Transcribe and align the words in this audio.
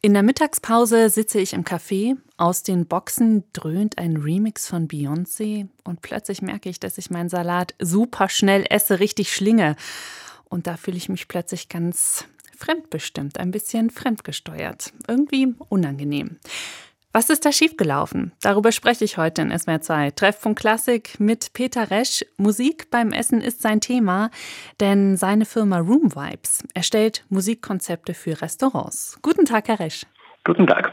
In 0.00 0.14
der 0.14 0.22
Mittagspause 0.22 1.10
sitze 1.10 1.40
ich 1.40 1.52
im 1.54 1.64
Café, 1.64 2.16
aus 2.36 2.62
den 2.62 2.86
Boxen 2.86 3.42
dröhnt 3.52 3.98
ein 3.98 4.16
Remix 4.16 4.68
von 4.68 4.86
Beyoncé 4.86 5.66
und 5.82 6.02
plötzlich 6.02 6.40
merke 6.40 6.68
ich, 6.68 6.78
dass 6.78 6.98
ich 6.98 7.10
meinen 7.10 7.28
Salat 7.28 7.74
super 7.80 8.28
schnell 8.28 8.64
esse, 8.70 9.00
richtig 9.00 9.32
schlinge. 9.32 9.74
Und 10.44 10.68
da 10.68 10.76
fühle 10.76 10.96
ich 10.96 11.08
mich 11.08 11.26
plötzlich 11.26 11.68
ganz 11.68 12.26
fremdbestimmt, 12.56 13.40
ein 13.40 13.50
bisschen 13.50 13.90
fremdgesteuert, 13.90 14.92
irgendwie 15.08 15.54
unangenehm. 15.68 16.38
Was 17.12 17.30
ist 17.30 17.46
da 17.46 17.52
schiefgelaufen? 17.52 18.32
Darüber 18.42 18.70
spreche 18.70 19.04
ich 19.04 19.16
heute 19.16 19.40
in 19.40 19.58
SWR 19.58 19.80
2. 19.80 20.10
Treffpunkt 20.10 20.60
Klassik 20.60 21.18
mit 21.18 21.54
Peter 21.54 21.90
Resch. 21.90 22.24
Musik 22.36 22.90
beim 22.90 23.12
Essen 23.12 23.40
ist 23.40 23.62
sein 23.62 23.80
Thema, 23.80 24.30
denn 24.78 25.16
seine 25.16 25.46
Firma 25.46 25.78
Room 25.78 26.14
Vibes 26.14 26.64
erstellt 26.74 27.24
Musikkonzepte 27.30 28.12
für 28.12 28.42
Restaurants. 28.42 29.18
Guten 29.22 29.46
Tag, 29.46 29.68
Herr 29.68 29.80
Resch. 29.80 30.04
Guten 30.44 30.66
Tag. 30.66 30.92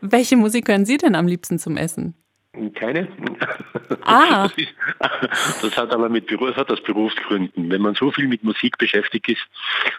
Welche 0.00 0.36
Musik 0.36 0.68
hören 0.68 0.86
Sie 0.86 0.96
denn 0.96 1.14
am 1.14 1.26
liebsten 1.26 1.58
zum 1.58 1.76
Essen? 1.76 2.14
Keine. 2.74 3.08
Ah. 4.02 4.48
Das, 4.54 4.58
ist, 4.58 5.64
das, 5.64 5.76
hat 5.76 5.92
aber 5.92 6.08
mit 6.08 6.26
Beruf, 6.26 6.48
das 6.50 6.56
hat 6.56 6.70
aus 6.70 6.82
Berufsgründen. 6.82 7.70
Wenn 7.70 7.80
man 7.80 7.94
so 7.94 8.10
viel 8.10 8.28
mit 8.28 8.44
Musik 8.44 8.78
beschäftigt 8.78 9.28
ist, 9.28 9.40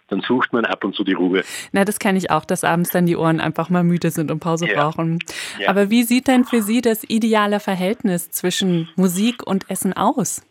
dann 0.08 0.22
sucht 0.22 0.54
man 0.54 0.66
ab 0.66 0.84
und 0.84 0.96
zu 0.96 1.04
die 1.04 1.14
Ruhe. 1.14 1.44
Na, 1.72 1.86
das 1.86 2.00
kenne 2.00 2.18
ich 2.18 2.32
auch, 2.32 2.46
dass 2.46 2.64
abends 2.64 2.92
dann 2.92 3.06
die 3.06 3.16
Ohren 3.16 3.40
einfach 3.40 3.70
mal 3.70 3.84
müde 3.84 4.12
sind 4.12 4.32
und 4.32 4.40
Pause 4.40 4.68
ja. 4.68 4.82
brauchen. 4.82 5.20
Ja. 5.60 5.70
Aber 5.70 5.90
wie 5.90 6.04
sieht 6.04 6.28
denn 6.28 6.46
für 6.46 6.62
Sie 6.62 6.82
das 6.82 7.04
ideale 7.08 7.60
Verhältnis 7.60 8.30
zwischen 8.32 8.90
Musik 8.96 9.46
und 9.46 9.70
Essen 9.70 9.94
aus? 9.94 10.42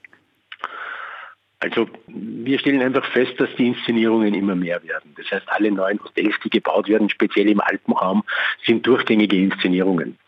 Also 1.64 1.88
wir 2.08 2.58
stellen 2.58 2.82
einfach 2.82 3.06
fest, 3.12 3.40
dass 3.40 3.48
die 3.56 3.68
Inszenierungen 3.68 4.34
immer 4.34 4.54
mehr 4.54 4.82
werden. 4.82 5.14
Das 5.16 5.30
heißt, 5.30 5.48
alle 5.48 5.72
neuen 5.72 5.98
Hotels, 6.04 6.34
die 6.44 6.50
gebaut 6.50 6.88
werden, 6.88 7.08
speziell 7.08 7.48
im 7.48 7.58
Alpenraum, 7.58 8.22
sind 8.66 8.86
durchgängige 8.86 9.36
Inszenierungen. 9.36 10.18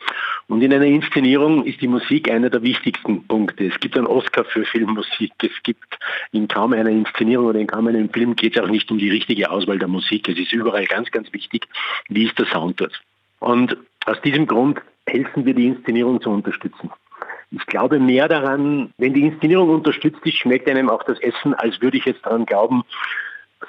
Und 0.48 0.62
in 0.62 0.72
einer 0.72 0.86
Inszenierung 0.86 1.66
ist 1.66 1.82
die 1.82 1.88
Musik 1.88 2.30
einer 2.30 2.48
der 2.48 2.62
wichtigsten 2.62 3.26
Punkte. 3.26 3.66
Es 3.66 3.78
gibt 3.80 3.98
einen 3.98 4.06
Oscar 4.06 4.44
für 4.44 4.64
Filmmusik. 4.64 5.32
Es 5.42 5.62
gibt 5.62 5.98
in 6.32 6.48
kaum 6.48 6.72
einer 6.72 6.88
Inszenierung 6.88 7.48
oder 7.48 7.60
in 7.60 7.66
kaum 7.66 7.86
einem 7.86 8.08
Film 8.08 8.34
geht 8.34 8.56
es 8.56 8.62
auch 8.62 8.68
nicht 8.68 8.90
um 8.90 8.96
die 8.96 9.10
richtige 9.10 9.50
Auswahl 9.50 9.78
der 9.78 9.88
Musik. 9.88 10.28
Es 10.30 10.38
ist 10.38 10.54
überall 10.54 10.86
ganz, 10.86 11.10
ganz 11.10 11.30
wichtig, 11.34 11.68
wie 12.08 12.24
ist 12.24 12.38
der 12.38 12.46
Sound 12.46 12.80
dort. 12.80 12.98
Und 13.40 13.76
aus 14.06 14.18
diesem 14.22 14.46
Grund 14.46 14.80
helfen 15.06 15.44
wir, 15.44 15.52
die 15.52 15.66
Inszenierung 15.66 16.22
zu 16.22 16.30
unterstützen. 16.30 16.90
Ich 17.50 17.66
glaube 17.66 18.00
mehr 18.00 18.28
daran, 18.28 18.92
wenn 18.98 19.14
die 19.14 19.26
Inszenierung 19.26 19.70
unterstützt 19.70 20.20
ist, 20.24 20.36
schmeckt 20.36 20.68
einem 20.68 20.90
auch 20.90 21.04
das 21.04 21.18
Essen, 21.20 21.54
als 21.54 21.80
würde 21.80 21.96
ich 21.96 22.04
jetzt 22.04 22.24
daran 22.26 22.44
glauben, 22.44 22.82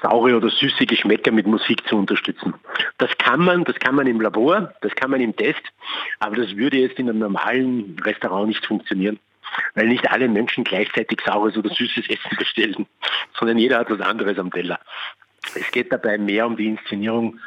saure 0.02 0.36
oder 0.36 0.50
süße 0.50 0.86
Geschmäcker 0.86 1.32
mit 1.32 1.46
Musik 1.46 1.86
zu 1.88 1.96
unterstützen. 1.96 2.54
Das 2.98 3.10
kann 3.18 3.40
man, 3.40 3.64
das 3.64 3.76
kann 3.76 3.94
man 3.94 4.06
im 4.06 4.20
Labor, 4.20 4.72
das 4.80 4.94
kann 4.94 5.10
man 5.10 5.20
im 5.20 5.34
Test, 5.34 5.62
aber 6.18 6.36
das 6.36 6.56
würde 6.56 6.78
jetzt 6.78 6.98
in 6.98 7.08
einem 7.08 7.20
normalen 7.20 7.96
Restaurant 8.04 8.48
nicht 8.48 8.66
funktionieren. 8.66 9.18
Weil 9.74 9.88
nicht 9.88 10.10
alle 10.10 10.28
Menschen 10.28 10.62
gleichzeitig 10.62 11.20
saures 11.24 11.56
oder 11.56 11.70
süßes 11.70 12.08
Essen 12.08 12.36
bestellen, 12.36 12.86
sondern 13.38 13.56
jeder 13.58 13.78
hat 13.78 13.90
was 13.90 14.00
anderes 14.00 14.38
am 14.38 14.50
Teller. 14.50 14.78
Es 15.54 15.70
geht 15.70 15.90
dabei 15.90 16.18
mehr 16.18 16.46
um 16.46 16.56
die 16.56 16.66
Inszenierung, 16.66 17.40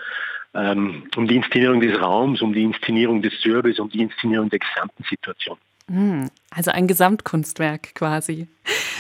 ähm, 0.56 1.04
um 1.16 1.28
die 1.28 1.36
Inszenierung 1.36 1.80
des 1.80 2.02
Raums, 2.02 2.42
um 2.42 2.54
die 2.54 2.64
Inszenierung 2.64 3.22
des 3.22 3.40
Service, 3.42 3.80
um 3.80 3.90
die 3.90 4.02
Inszenierung 4.02 4.50
der 4.50 4.59
gesamten 4.59 5.04
Situation. 5.04 5.58
Hm, 5.92 6.30
also 6.50 6.72
ein 6.72 6.88
Gesamtkunstwerk 6.88 7.94
quasi. 7.95 8.47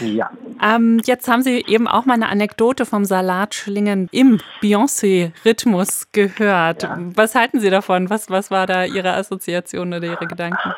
Ja. 0.01 0.29
Ähm, 0.61 1.01
jetzt 1.05 1.27
haben 1.27 1.41
Sie 1.41 1.63
eben 1.67 1.87
auch 1.87 2.05
mal 2.05 2.13
eine 2.13 2.29
Anekdote 2.29 2.85
vom 2.85 3.05
Salatschlingen 3.05 4.07
im 4.11 4.39
Beyoncé-Rhythmus 4.61 6.11
gehört. 6.11 6.83
Ja. 6.83 6.99
Was 7.15 7.35
halten 7.35 7.59
Sie 7.59 7.69
davon? 7.69 8.09
Was, 8.09 8.29
was 8.29 8.51
war 8.51 8.67
da 8.67 8.85
Ihre 8.85 9.13
Assoziation 9.13 9.93
oder 9.93 10.05
Ihre 10.05 10.27
Gedanken? 10.27 10.73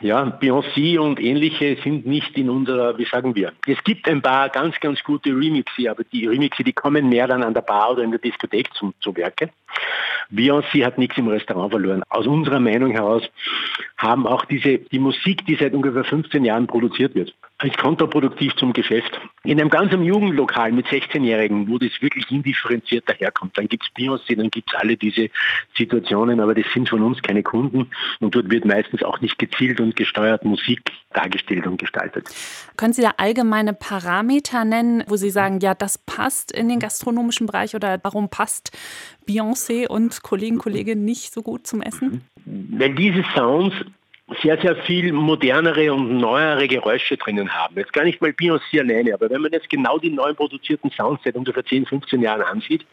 Ja, 0.00 0.22
Beyoncé 0.40 0.98
und 0.98 1.20
ähnliche 1.20 1.76
sind 1.84 2.06
nicht 2.06 2.36
in 2.38 2.48
unserer, 2.48 2.96
wie 2.96 3.04
sagen 3.04 3.34
wir. 3.34 3.52
Es 3.66 3.82
gibt 3.84 4.08
ein 4.08 4.22
paar 4.22 4.48
ganz, 4.48 4.80
ganz 4.80 5.02
gute 5.04 5.28
Remixe, 5.28 5.90
aber 5.90 6.04
die 6.04 6.26
Remixe, 6.26 6.64
die 6.64 6.72
kommen 6.72 7.10
mehr 7.10 7.28
dann 7.28 7.42
an 7.42 7.52
der 7.52 7.60
Bar 7.60 7.92
oder 7.92 8.02
in 8.02 8.10
der 8.10 8.20
Diskothek 8.20 8.72
zum, 8.72 8.94
zu 9.00 9.14
Werke. 9.14 9.50
Beyoncé 10.30 10.86
hat 10.86 10.96
nichts 10.96 11.18
im 11.18 11.28
Restaurant 11.28 11.70
verloren. 11.70 12.02
Aus 12.08 12.26
unserer 12.26 12.60
Meinung 12.60 12.92
heraus 12.92 13.24
haben 13.98 14.26
auch 14.26 14.46
diese, 14.46 14.78
die 14.78 14.98
Musik, 14.98 15.44
die 15.44 15.56
seit 15.56 15.74
ungefähr 15.74 16.04
15 16.04 16.46
Jahren 16.46 16.66
produziert 16.66 17.14
wird, 17.14 17.34
ist 17.68 17.78
kontraproduktiv 17.78 18.54
zum 18.56 18.72
Geschäft. 18.72 19.20
In 19.44 19.60
einem 19.60 19.70
ganzen 19.70 20.02
Jugendlokal 20.02 20.72
mit 20.72 20.86
16-Jährigen, 20.86 21.68
wo 21.68 21.78
das 21.78 21.90
wirklich 22.00 22.30
indifferenziert 22.30 23.08
daherkommt, 23.08 23.56
dann 23.58 23.68
gibt 23.68 23.84
es 23.84 23.90
Beyoncé, 23.94 24.36
dann 24.36 24.50
gibt 24.50 24.70
es 24.72 24.78
alle 24.78 24.96
diese 24.96 25.30
Situationen, 25.76 26.40
aber 26.40 26.54
das 26.54 26.66
sind 26.72 26.88
von 26.88 27.02
uns 27.02 27.20
keine 27.22 27.42
Kunden 27.42 27.90
und 28.20 28.34
dort 28.34 28.50
wird 28.50 28.64
meistens 28.64 29.02
auch 29.02 29.20
nicht 29.20 29.38
gezielt 29.38 29.80
und 29.80 29.96
gesteuert 29.96 30.44
Musik 30.44 30.80
dargestellt 31.12 31.66
und 31.66 31.78
gestaltet. 31.78 32.28
Können 32.76 32.92
Sie 32.92 33.02
da 33.02 33.14
allgemeine 33.16 33.72
Parameter 33.72 34.64
nennen, 34.64 35.04
wo 35.08 35.16
Sie 35.16 35.30
sagen, 35.30 35.60
ja, 35.60 35.74
das 35.74 35.98
passt 35.98 36.52
in 36.52 36.68
den 36.68 36.78
gastronomischen 36.78 37.46
Bereich 37.46 37.74
oder 37.74 37.98
warum 38.02 38.28
passt 38.28 38.76
Beyoncé 39.28 39.86
und 39.86 40.22
Kollegen, 40.22 40.58
Kolleginnen 40.58 41.04
nicht 41.04 41.32
so 41.32 41.42
gut 41.42 41.66
zum 41.66 41.82
Essen? 41.82 42.22
Weil 42.44 42.94
diese 42.94 43.24
Sounds 43.34 43.74
sehr, 44.42 44.60
sehr 44.60 44.76
viel 44.76 45.12
modernere 45.12 45.92
und 45.92 46.18
neuere 46.18 46.68
Geräusche 46.68 47.16
drinnen 47.16 47.52
haben. 47.52 47.76
Jetzt 47.76 47.92
gar 47.92 48.04
nicht 48.04 48.20
mal 48.20 48.30
Beyoncé 48.30 48.80
alleine, 48.80 49.14
aber 49.14 49.30
wenn 49.30 49.42
man 49.42 49.52
jetzt 49.52 49.68
genau 49.68 49.98
die 49.98 50.10
neu 50.10 50.34
produzierten 50.34 50.90
Sounds 50.90 51.22
seit 51.24 51.36
ungefähr 51.36 51.64
10, 51.64 51.86
15 51.86 52.22
Jahren 52.22 52.42
ansieht, 52.42 52.86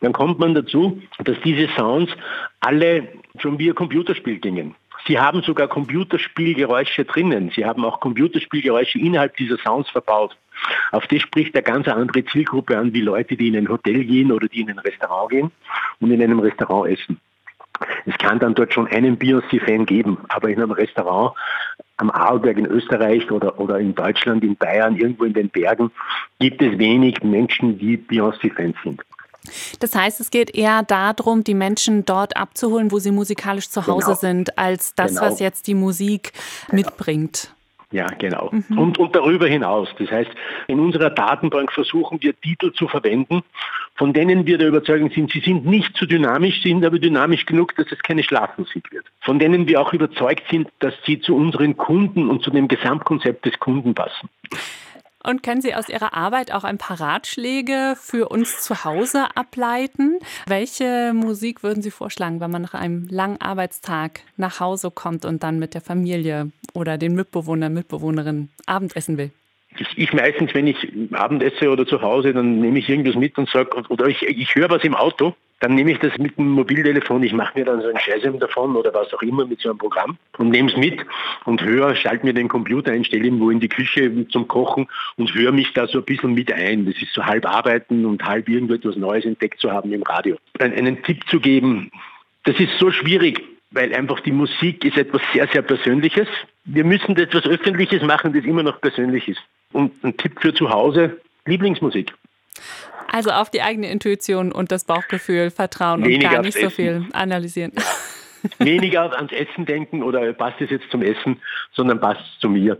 dann 0.00 0.12
kommt 0.12 0.38
man 0.38 0.54
dazu, 0.54 1.00
dass 1.24 1.36
diese 1.44 1.68
Sounds 1.76 2.12
alle 2.60 3.08
schon 3.38 3.58
wie 3.58 3.68
ein 3.68 3.74
Computerspiel 3.74 4.38
gingen. 4.38 4.74
Sie 5.06 5.18
haben 5.18 5.42
sogar 5.42 5.68
Computerspielgeräusche 5.68 7.04
drinnen. 7.04 7.50
Sie 7.54 7.64
haben 7.64 7.84
auch 7.84 8.00
Computerspielgeräusche 8.00 8.98
innerhalb 8.98 9.36
dieser 9.36 9.58
Sounds 9.58 9.88
verbaut. 9.90 10.36
Auf 10.90 11.06
das 11.06 11.22
spricht 11.22 11.54
eine 11.54 11.62
ganz 11.62 11.86
andere 11.88 12.24
Zielgruppe 12.24 12.76
an, 12.76 12.92
wie 12.92 13.00
Leute, 13.00 13.36
die 13.36 13.48
in 13.48 13.56
ein 13.56 13.68
Hotel 13.68 14.04
gehen 14.04 14.32
oder 14.32 14.48
die 14.48 14.60
in 14.60 14.70
ein 14.70 14.78
Restaurant 14.78 15.30
gehen 15.30 15.50
und 16.00 16.10
in 16.10 16.22
einem 16.22 16.40
Restaurant 16.40 16.90
essen. 16.90 17.20
Es 18.06 18.16
kann 18.18 18.38
dann 18.38 18.54
dort 18.54 18.74
schon 18.74 18.88
einen 18.88 19.18
Beyoncé-Fan 19.18 19.86
geben, 19.86 20.18
aber 20.28 20.48
in 20.48 20.56
einem 20.56 20.72
Restaurant 20.72 21.34
am 21.96 22.10
Arlberg 22.10 22.56
in 22.58 22.66
Österreich 22.66 23.30
oder, 23.30 23.58
oder 23.58 23.78
in 23.78 23.94
Deutschland, 23.94 24.44
in 24.44 24.56
Bayern, 24.56 24.96
irgendwo 24.96 25.24
in 25.24 25.34
den 25.34 25.48
Bergen, 25.50 25.90
gibt 26.38 26.62
es 26.62 26.78
wenig 26.78 27.22
Menschen, 27.22 27.78
die 27.78 27.96
Beyoncé-Fans 27.96 28.76
sind. 28.84 29.02
Das 29.80 29.94
heißt, 29.94 30.20
es 30.20 30.30
geht 30.30 30.54
eher 30.54 30.82
darum, 30.82 31.44
die 31.44 31.54
Menschen 31.54 32.04
dort 32.04 32.36
abzuholen, 32.36 32.92
wo 32.92 32.98
sie 32.98 33.10
musikalisch 33.10 33.68
zu 33.70 33.86
Hause 33.86 34.06
genau. 34.06 34.18
sind, 34.18 34.58
als 34.58 34.94
das, 34.94 35.14
genau. 35.14 35.22
was 35.22 35.40
jetzt 35.40 35.66
die 35.66 35.74
Musik 35.74 36.32
genau. 36.66 36.82
mitbringt. 36.82 37.54
Ja, 37.90 38.06
genau. 38.18 38.50
Mhm. 38.52 38.78
Und, 38.78 38.98
und 38.98 39.16
darüber 39.16 39.46
hinaus. 39.46 39.88
Das 39.98 40.10
heißt, 40.10 40.30
in 40.66 40.78
unserer 40.78 41.08
Datenbank 41.08 41.72
versuchen 41.72 42.20
wir 42.20 42.38
Titel 42.38 42.72
zu 42.72 42.86
verwenden, 42.86 43.42
von 43.94 44.12
denen 44.12 44.46
wir 44.46 44.58
der 44.58 44.68
Überzeugung 44.68 45.10
sind, 45.10 45.32
sie 45.32 45.40
sind 45.40 45.64
nicht 45.64 45.96
zu 45.96 46.04
dynamisch, 46.04 46.62
sind 46.62 46.84
aber 46.84 46.98
dynamisch 46.98 47.46
genug, 47.46 47.74
dass 47.76 47.90
es 47.90 47.98
keine 48.00 48.22
Schlafmusik 48.22 48.92
wird. 48.92 49.06
Von 49.20 49.38
denen 49.38 49.66
wir 49.66 49.80
auch 49.80 49.92
überzeugt 49.94 50.44
sind, 50.50 50.68
dass 50.80 50.94
sie 51.06 51.20
zu 51.20 51.34
unseren 51.34 51.76
Kunden 51.78 52.28
und 52.28 52.42
zu 52.42 52.50
dem 52.50 52.68
Gesamtkonzept 52.68 53.46
des 53.46 53.58
Kunden 53.58 53.94
passen. 53.94 54.28
Und 55.24 55.42
können 55.42 55.60
Sie 55.60 55.74
aus 55.74 55.88
Ihrer 55.88 56.14
Arbeit 56.14 56.52
auch 56.52 56.64
ein 56.64 56.78
paar 56.78 57.00
Ratschläge 57.00 57.94
für 58.00 58.28
uns 58.28 58.62
zu 58.62 58.84
Hause 58.84 59.26
ableiten? 59.34 60.18
Welche 60.46 61.12
Musik 61.12 61.62
würden 61.62 61.82
Sie 61.82 61.90
vorschlagen, 61.90 62.40
wenn 62.40 62.50
man 62.50 62.62
nach 62.62 62.74
einem 62.74 63.08
langen 63.08 63.40
Arbeitstag 63.40 64.20
nach 64.36 64.60
Hause 64.60 64.90
kommt 64.90 65.24
und 65.24 65.42
dann 65.42 65.58
mit 65.58 65.74
der 65.74 65.80
Familie 65.80 66.52
oder 66.72 66.98
den 66.98 67.14
Mitbewohner, 67.14 67.68
Mitbewohnerin 67.68 68.50
Abendessen 68.66 69.18
will? 69.18 69.32
Ich 69.96 70.12
meistens, 70.12 70.54
wenn 70.54 70.66
ich 70.66 70.76
Abendesse 71.12 71.70
oder 71.70 71.86
zu 71.86 72.02
Hause, 72.02 72.32
dann 72.32 72.60
nehme 72.60 72.78
ich 72.78 72.88
irgendwas 72.88 73.14
mit 73.14 73.38
und 73.38 73.48
sage, 73.48 73.70
oder 73.88 74.06
ich, 74.06 74.22
ich 74.22 74.54
höre 74.54 74.70
was 74.70 74.82
im 74.82 74.94
Auto 74.94 75.34
dann 75.60 75.74
nehme 75.74 75.92
ich 75.92 75.98
das 75.98 76.16
mit 76.18 76.38
dem 76.38 76.50
Mobiltelefon, 76.50 77.22
ich 77.22 77.32
mache 77.32 77.58
mir 77.58 77.64
dann 77.64 77.80
so 77.80 77.88
ein 77.88 77.98
Scheißem 77.98 78.38
davon 78.38 78.76
oder 78.76 78.94
was 78.94 79.12
auch 79.12 79.22
immer 79.22 79.44
mit 79.44 79.60
so 79.60 79.70
einem 79.70 79.78
Programm 79.78 80.16
und 80.38 80.50
nehme 80.50 80.70
es 80.70 80.76
mit 80.76 81.00
und 81.44 81.62
höre, 81.62 81.96
schalte 81.96 82.24
mir 82.24 82.34
den 82.34 82.48
Computer 82.48 82.92
ein, 82.92 83.04
stelle 83.04 83.26
ihn 83.26 83.40
wo 83.40 83.50
in 83.50 83.58
die 83.58 83.68
Küche 83.68 84.28
zum 84.28 84.46
Kochen 84.46 84.86
und 85.16 85.34
höre 85.34 85.52
mich 85.52 85.72
da 85.72 85.88
so 85.88 85.98
ein 85.98 86.04
bisschen 86.04 86.34
mit 86.34 86.52
ein. 86.52 86.86
Das 86.86 87.00
ist 87.02 87.12
so 87.12 87.24
halb 87.24 87.44
arbeiten 87.46 88.04
und 88.04 88.24
halb 88.24 88.48
irgendetwas 88.48 88.96
Neues 88.96 89.24
entdeckt 89.24 89.60
zu 89.60 89.72
haben 89.72 89.92
im 89.92 90.02
Radio. 90.02 90.36
Einen 90.60 91.02
Tipp 91.02 91.28
zu 91.28 91.40
geben, 91.40 91.90
das 92.44 92.58
ist 92.60 92.78
so 92.78 92.92
schwierig, 92.92 93.42
weil 93.72 93.92
einfach 93.92 94.20
die 94.20 94.32
Musik 94.32 94.84
ist 94.84 94.96
etwas 94.96 95.22
sehr, 95.32 95.48
sehr 95.48 95.62
Persönliches. 95.62 96.28
Wir 96.64 96.84
müssen 96.84 97.16
etwas 97.16 97.44
Öffentliches 97.46 98.02
machen, 98.02 98.32
das 98.32 98.44
immer 98.44 98.62
noch 98.62 98.80
persönlich 98.80 99.28
ist. 99.28 99.42
Und 99.72 100.02
ein 100.02 100.16
Tipp 100.16 100.40
für 100.40 100.54
zu 100.54 100.70
Hause, 100.70 101.20
Lieblingsmusik. 101.46 102.14
Also 103.10 103.30
auf 103.30 103.50
die 103.50 103.62
eigene 103.62 103.90
Intuition 103.90 104.52
und 104.52 104.70
das 104.70 104.84
Bauchgefühl 104.84 105.50
vertrauen 105.50 106.04
Weniger 106.04 106.28
und 106.28 106.34
gar 106.34 106.42
nicht 106.42 106.58
so 106.58 106.70
viel 106.70 107.06
analysieren. 107.12 107.72
Weniger 108.58 109.16
ans 109.16 109.32
Essen 109.32 109.66
denken 109.66 110.02
oder 110.02 110.32
passt 110.32 110.60
es 110.60 110.70
jetzt 110.70 110.90
zum 110.90 111.02
Essen, 111.02 111.40
sondern 111.72 112.00
passt 112.00 112.20
es 112.20 112.40
zu 112.40 112.48
mir. 112.48 112.76